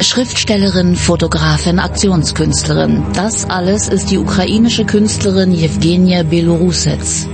Schriftstellerin, 0.00 0.96
Fotografin, 0.96 1.78
Aktionskünstlerin. 1.78 3.02
Das 3.14 3.48
alles 3.50 3.88
ist 3.88 4.10
die 4.10 4.18
ukrainische 4.18 4.84
Künstlerin 4.84 5.52
Jewgenia 5.52 6.22
Belorusets. 6.22 7.28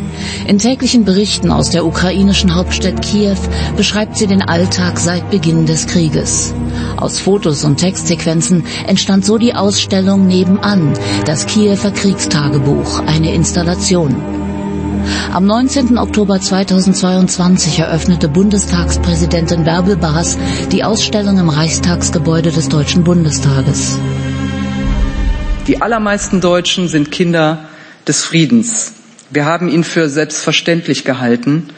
In 0.46 0.58
täglichen 0.58 1.04
Berichten 1.04 1.50
aus 1.50 1.70
der 1.70 1.84
ukrainischen 1.84 2.54
Hauptstadt 2.54 3.02
Kiew 3.02 3.36
beschreibt 3.76 4.16
sie 4.16 4.26
den 4.26 4.42
Alltag 4.42 4.98
seit 4.98 5.30
Beginn 5.30 5.66
des 5.66 5.86
Krieges. 5.86 6.54
Aus 6.96 7.18
Fotos 7.18 7.64
und 7.64 7.76
Textsequenzen 7.76 8.64
entstand 8.86 9.24
so 9.24 9.38
die 9.38 9.54
Ausstellung 9.54 10.26
Nebenan, 10.26 10.94
das 11.26 11.46
Kiewer 11.46 11.76
Kriegstagebuch, 11.76 13.00
eine 13.06 13.34
Installation. 13.34 14.43
Am 15.32 15.46
19. 15.46 15.98
Oktober 15.98 16.40
2022 16.40 17.78
eröffnete 17.78 18.28
Bundestagspräsidentin 18.28 19.64
Bärbel 19.64 19.96
Baas 19.96 20.38
die 20.70 20.84
Ausstellung 20.84 21.38
im 21.38 21.48
Reichstagsgebäude 21.48 22.52
des 22.52 22.68
Deutschen 22.68 23.04
Bundestages. 23.04 23.98
Die 25.66 25.82
allermeisten 25.82 26.40
Deutschen 26.40 26.88
sind 26.88 27.10
Kinder 27.10 27.64
des 28.06 28.24
Friedens. 28.24 28.92
Wir 29.30 29.44
haben 29.46 29.68
ihn 29.68 29.82
für 29.82 30.08
selbstverständlich 30.08 31.04
gehalten, 31.04 31.70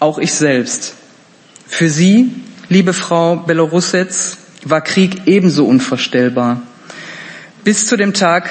auch 0.00 0.18
ich 0.18 0.32
selbst. 0.32 0.94
Für 1.66 1.88
Sie, 1.88 2.30
liebe 2.68 2.92
Frau 2.92 3.36
Belorussets, 3.36 4.38
war 4.64 4.80
Krieg 4.80 5.22
ebenso 5.26 5.66
unvorstellbar, 5.66 6.62
bis 7.64 7.86
zu 7.86 7.96
dem 7.96 8.14
Tag, 8.14 8.48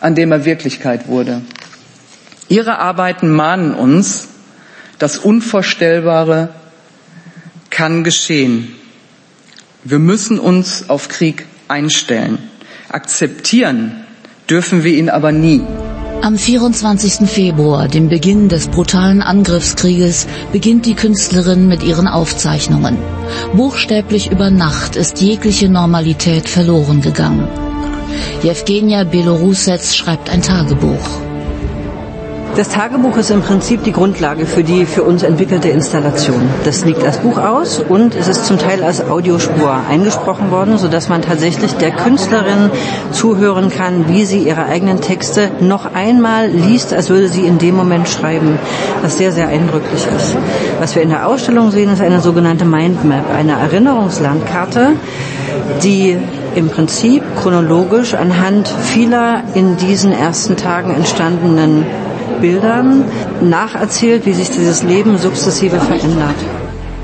an 0.00 0.14
dem 0.14 0.32
er 0.32 0.44
Wirklichkeit 0.44 1.08
wurde. 1.08 1.40
Ihre 2.48 2.78
Arbeiten 2.78 3.30
mahnen 3.30 3.74
uns, 3.74 4.28
das 4.98 5.18
Unvorstellbare 5.18 6.50
kann 7.70 8.04
geschehen. 8.04 8.74
Wir 9.82 9.98
müssen 9.98 10.38
uns 10.38 10.88
auf 10.88 11.08
Krieg 11.08 11.46
einstellen. 11.68 12.38
Akzeptieren 12.88 14.04
dürfen 14.48 14.84
wir 14.84 14.92
ihn 14.94 15.10
aber 15.10 15.32
nie. 15.32 15.62
Am 16.22 16.38
24. 16.38 17.28
Februar, 17.28 17.86
dem 17.88 18.08
Beginn 18.08 18.48
des 18.48 18.68
brutalen 18.68 19.20
Angriffskrieges, 19.20 20.26
beginnt 20.52 20.86
die 20.86 20.94
Künstlerin 20.94 21.68
mit 21.68 21.82
ihren 21.82 22.08
Aufzeichnungen. 22.08 22.96
Buchstäblich 23.54 24.30
über 24.30 24.50
Nacht 24.50 24.96
ist 24.96 25.20
jegliche 25.20 25.68
Normalität 25.68 26.48
verloren 26.48 27.02
gegangen. 27.02 27.46
Jewgenia 28.42 29.04
Belorusets 29.04 29.96
schreibt 29.96 30.30
ein 30.30 30.40
Tagebuch. 30.40 31.33
Das 32.56 32.68
Tagebuch 32.68 33.16
ist 33.16 33.32
im 33.32 33.42
Prinzip 33.42 33.82
die 33.82 33.90
Grundlage 33.90 34.46
für 34.46 34.62
die 34.62 34.86
für 34.86 35.02
uns 35.02 35.24
entwickelte 35.24 35.70
Installation. 35.70 36.40
Das 36.62 36.84
liegt 36.84 37.04
als 37.04 37.18
Buch 37.18 37.36
aus 37.36 37.80
und 37.80 38.14
es 38.14 38.28
ist 38.28 38.46
zum 38.46 38.58
Teil 38.58 38.84
als 38.84 39.00
Audiospur 39.10 39.74
eingesprochen 39.90 40.52
worden, 40.52 40.78
sodass 40.78 41.08
man 41.08 41.20
tatsächlich 41.20 41.72
der 41.74 41.90
Künstlerin 41.90 42.70
zuhören 43.10 43.70
kann, 43.70 44.08
wie 44.08 44.24
sie 44.24 44.38
ihre 44.38 44.66
eigenen 44.66 45.00
Texte 45.00 45.50
noch 45.58 45.94
einmal 45.96 46.46
liest, 46.48 46.92
als 46.94 47.10
würde 47.10 47.26
sie 47.26 47.44
in 47.44 47.58
dem 47.58 47.74
Moment 47.74 48.08
schreiben, 48.08 48.56
was 49.02 49.18
sehr, 49.18 49.32
sehr 49.32 49.48
eindrücklich 49.48 50.06
ist. 50.16 50.36
Was 50.78 50.94
wir 50.94 51.02
in 51.02 51.08
der 51.10 51.26
Ausstellung 51.26 51.72
sehen, 51.72 51.92
ist 51.92 52.02
eine 52.02 52.20
sogenannte 52.20 52.64
Mindmap, 52.64 53.24
eine 53.36 53.52
Erinnerungslandkarte, 53.58 54.92
die 55.82 56.16
im 56.54 56.68
Prinzip 56.68 57.24
chronologisch 57.42 58.14
anhand 58.14 58.68
vieler 58.68 59.42
in 59.54 59.76
diesen 59.76 60.12
ersten 60.12 60.54
Tagen 60.56 60.94
entstandenen 60.94 61.84
Bildern 62.44 63.04
nacherzählt, 63.40 64.26
wie 64.26 64.34
sich 64.34 64.50
dieses 64.50 64.82
Leben 64.82 65.16
sukzessive 65.16 65.80
verändert. 65.80 66.34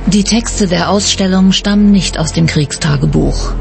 Die 0.06 0.22
Texte 0.22 0.66
der 0.66 0.90
Ausstellung 0.90 1.52
stammen 1.52 1.90
nicht 1.90 2.18
aus 2.18 2.34
dem 2.34 2.46
Kriegstagebuch. 2.46 3.54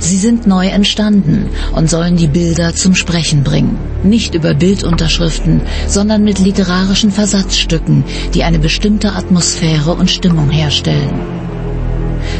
Sie 0.00 0.16
sind 0.16 0.48
neu 0.48 0.66
entstanden 0.66 1.48
und 1.76 1.88
sollen 1.88 2.16
die 2.16 2.26
Bilder 2.26 2.74
zum 2.74 2.96
Sprechen 2.96 3.44
bringen. 3.44 3.78
Nicht 4.02 4.34
über 4.34 4.54
Bildunterschriften, 4.54 5.60
sondern 5.86 6.24
mit 6.24 6.40
literarischen 6.40 7.12
Versatzstücken, 7.12 8.02
die 8.34 8.42
eine 8.42 8.58
bestimmte 8.58 9.12
Atmosphäre 9.12 9.92
und 9.94 10.10
Stimmung 10.10 10.50
herstellen. 10.50 11.20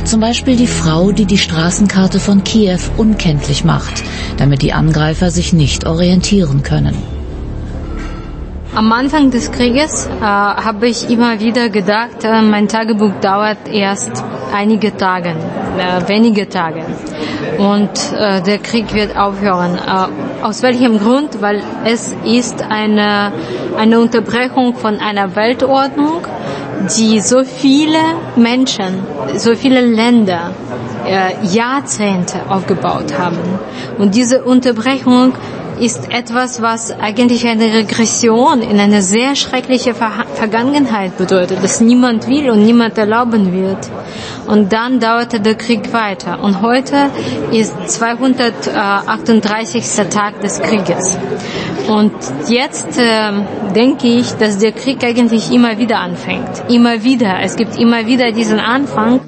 Zum 0.05 0.19
Beispiel 0.19 0.57
die 0.57 0.67
Frau, 0.67 1.13
die 1.13 1.27
die 1.27 1.39
Straßenkarte 1.39 2.19
von 2.19 2.43
Kiew 2.43 2.81
unkenntlich 2.97 3.63
macht, 3.63 4.03
damit 4.39 4.61
die 4.61 4.73
Angreifer 4.73 5.31
sich 5.31 5.53
nicht 5.53 5.87
orientieren 5.87 6.65
können. 6.65 7.22
Am 8.75 8.91
Anfang 8.91 9.31
des 9.31 9.53
Krieges 9.53 10.07
äh, 10.07 10.25
habe 10.25 10.89
ich 10.89 11.11
immer 11.11 11.39
wieder 11.41 11.69
gedacht, 11.69 12.25
äh, 12.25 12.41
mein 12.41 12.69
Tagebuch 12.69 13.13
dauert 13.21 13.69
erst 13.71 14.25
einige 14.51 14.97
Tage, 14.97 15.35
äh, 15.77 16.09
wenige 16.09 16.49
Tage. 16.49 16.83
Und 17.59 17.91
äh, 18.19 18.41
der 18.41 18.59
Krieg 18.61 18.95
wird 18.95 19.15
aufhören. 19.15 19.75
Äh, 19.75 20.43
aus 20.43 20.63
welchem 20.63 20.99
Grund? 20.99 21.43
Weil 21.43 21.63
es 21.85 22.17
ist 22.25 22.63
eine, 22.63 23.33
eine 23.77 24.01
Unterbrechung 24.01 24.75
von 24.75 25.01
einer 25.01 25.37
Weltordnung, 25.37 26.27
die 26.97 27.21
so 27.21 27.45
viele 27.45 27.99
Menschen, 28.37 29.01
so 29.37 29.55
viele 29.55 29.83
Länder 29.83 30.53
äh, 31.07 31.47
Jahrzehnte 31.47 32.41
aufgebaut 32.49 33.19
haben. 33.19 33.39
Und 33.99 34.15
diese 34.15 34.45
Unterbrechung 34.45 35.35
ist 35.81 36.11
etwas, 36.11 36.63
was 36.63 36.91
eigentlich 36.91 37.47
eine 37.47 37.73
Regression 37.73 38.63
in 38.63 38.79
eine 38.81 39.03
sehr 39.03 39.35
schreckliche 39.37 39.95
Ver 39.95 40.11
Vergangenheit 40.35 41.17
bedeutet, 41.19 41.59
das 41.63 41.81
niemand 41.81 42.27
will 42.29 42.51
und 42.51 42.65
niemand 42.65 42.99
erlauben 42.99 43.53
wird. 43.53 43.79
Und 44.47 44.73
dann 44.73 44.99
dauerte 45.01 45.41
der 45.41 45.55
Krieg 45.55 45.93
weiter. 45.93 46.43
Und 46.43 46.63
heute 46.63 47.11
ist 47.53 47.73
238. 47.87 49.85
Tag 50.11 50.41
des 50.41 50.61
Krieges. 50.61 51.17
Und 51.89 52.13
jetzt 52.49 52.99
äh, 52.99 53.33
denke 53.75 54.09
ich, 54.09 54.33
dass 54.33 54.59
der 54.59 54.73
Krieg 54.73 55.05
eigentlich 55.05 55.53
immer 55.53 55.79
wieder 55.79 55.99
anfängt. 56.01 56.65
Immer 56.69 57.05
wieder. 57.05 57.41
Es 57.41 57.57
gibt 57.57 57.77
immer 57.79 58.07
wieder 58.07 58.33
diesen 58.33 58.59
Anfang. 58.59 59.21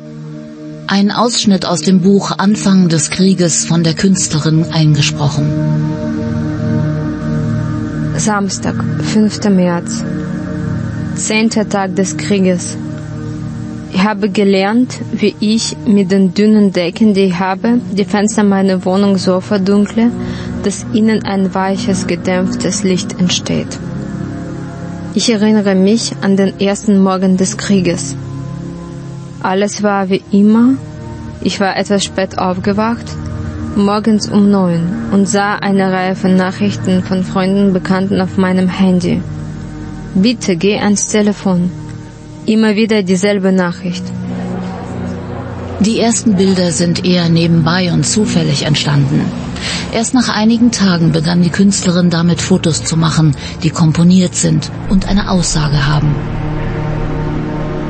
Ein 0.86 1.10
Ausschnitt 1.10 1.64
aus 1.64 1.80
dem 1.80 2.02
Buch 2.02 2.32
Anfang 2.36 2.88
des 2.88 3.10
Krieges 3.10 3.64
von 3.64 3.82
der 3.84 3.94
Künstlerin 3.94 4.66
eingesprochen. 4.72 6.33
Samstag, 8.16 8.76
5. 9.02 9.50
März, 9.50 10.04
zehnter 11.16 11.68
Tag 11.68 11.96
des 11.96 12.16
Krieges. 12.16 12.76
Ich 13.92 14.04
habe 14.04 14.30
gelernt, 14.30 15.00
wie 15.12 15.34
ich 15.40 15.76
mit 15.84 16.12
den 16.12 16.32
dünnen 16.32 16.72
Decken, 16.72 17.12
die 17.12 17.22
ich 17.22 17.38
habe, 17.40 17.80
die 17.92 18.04
Fenster 18.04 18.44
meiner 18.44 18.84
Wohnung 18.84 19.18
so 19.18 19.40
verdunkle, 19.40 20.10
dass 20.62 20.86
innen 20.94 21.24
ein 21.24 21.54
weiches, 21.54 22.06
gedämpftes 22.06 22.84
Licht 22.84 23.18
entsteht. 23.18 23.78
Ich 25.14 25.30
erinnere 25.30 25.74
mich 25.74 26.14
an 26.22 26.36
den 26.36 26.60
ersten 26.60 27.00
Morgen 27.02 27.36
des 27.36 27.56
Krieges. 27.56 28.16
Alles 29.42 29.82
war 29.82 30.08
wie 30.08 30.22
immer. 30.30 30.74
Ich 31.40 31.58
war 31.58 31.76
etwas 31.76 32.04
spät 32.04 32.38
aufgewacht 32.38 33.06
morgens 33.76 34.28
um 34.28 34.50
neun 34.50 34.82
und 35.12 35.28
sah 35.28 35.54
eine 35.56 35.92
Reihe 35.92 36.16
von 36.16 36.36
Nachrichten 36.36 37.02
von 37.02 37.24
Freunden, 37.24 37.72
Bekannten 37.72 38.20
auf 38.20 38.36
meinem 38.36 38.68
Handy. 38.68 39.22
Bitte 40.14 40.56
geh 40.56 40.78
ans 40.78 41.08
Telefon. 41.08 41.70
Immer 42.46 42.76
wieder 42.76 43.02
dieselbe 43.02 43.52
Nachricht. 43.52 44.04
Die 45.80 45.98
ersten 45.98 46.36
Bilder 46.36 46.70
sind 46.70 47.04
eher 47.04 47.28
nebenbei 47.28 47.92
und 47.92 48.06
zufällig 48.06 48.64
entstanden. 48.64 49.20
Erst 49.92 50.14
nach 50.14 50.28
einigen 50.28 50.70
Tagen 50.70 51.12
begann 51.12 51.42
die 51.42 51.50
Künstlerin 51.50 52.10
damit 52.10 52.40
Fotos 52.40 52.84
zu 52.84 52.96
machen, 52.96 53.36
die 53.62 53.70
komponiert 53.70 54.34
sind 54.34 54.70
und 54.88 55.08
eine 55.08 55.30
Aussage 55.30 55.86
haben. 55.86 56.14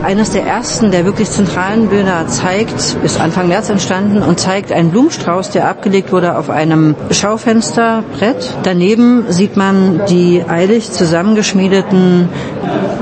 Eines 0.04 0.32
der 0.32 0.44
ersten, 0.44 0.90
der 0.90 1.06
wirklich 1.06 1.30
zentralen 1.30 1.88
Bilder 1.88 2.26
zeigt, 2.28 2.74
ist 3.02 3.18
Anfang 3.18 3.48
März 3.48 3.70
entstanden 3.70 4.22
und 4.22 4.38
zeigt 4.38 4.70
einen 4.70 4.90
Blumenstrauß, 4.90 5.48
der 5.48 5.66
abgelegt 5.66 6.12
wurde 6.12 6.36
auf 6.36 6.50
einem 6.50 6.94
Schaufensterbrett. 7.10 8.52
Daneben 8.64 9.24
sieht 9.30 9.56
man 9.56 10.02
die 10.10 10.44
eilig 10.46 10.92
zusammengeschmiedeten 10.92 12.28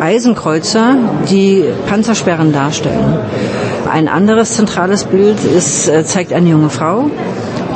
Eisenkreuzer, 0.00 0.94
die 1.28 1.64
Panzersperren 1.88 2.52
darstellen. 2.52 3.16
Ein 3.90 4.06
anderes 4.06 4.52
zentrales 4.54 5.02
Bild 5.02 5.42
ist, 5.44 5.88
äh, 5.88 6.04
zeigt 6.04 6.32
eine 6.32 6.48
junge 6.50 6.70
Frau, 6.70 7.10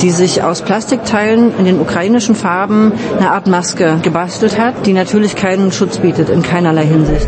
die 0.02 0.10
sich 0.10 0.44
aus 0.44 0.62
Plastikteilen 0.62 1.52
in 1.58 1.64
den 1.64 1.80
ukrainischen 1.80 2.36
Farben 2.36 2.92
eine 3.18 3.32
Art 3.32 3.48
Maske 3.48 3.98
gebastelt 4.02 4.56
hat, 4.56 4.86
die 4.86 4.92
natürlich 4.92 5.34
keinen 5.34 5.72
Schutz 5.72 5.98
bietet 5.98 6.30
in 6.30 6.44
keinerlei 6.44 6.84
Hinsicht. 6.86 7.26